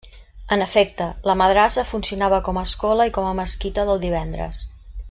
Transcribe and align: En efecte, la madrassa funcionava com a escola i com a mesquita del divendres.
En 0.55 0.63
efecte, 0.65 1.09
la 1.31 1.35
madrassa 1.41 1.85
funcionava 1.91 2.41
com 2.49 2.61
a 2.61 2.65
escola 2.71 3.09
i 3.11 3.15
com 3.19 3.29
a 3.35 3.39
mesquita 3.43 3.87
del 3.93 4.07
divendres. 4.09 4.69